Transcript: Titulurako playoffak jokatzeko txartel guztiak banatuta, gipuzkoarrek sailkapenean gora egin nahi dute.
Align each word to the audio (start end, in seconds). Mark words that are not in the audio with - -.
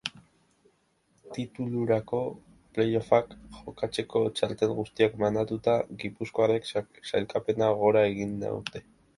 Titulurako 1.35 2.21
playoffak 2.77 3.35
jokatzeko 3.59 4.23
txartel 4.39 4.75
guztiak 4.81 5.21
banatuta, 5.25 5.77
gipuzkoarrek 6.05 6.69
sailkapenean 7.13 7.77
gora 7.85 8.07
egin 8.15 8.39
nahi 8.43 8.61
dute. 8.61 8.85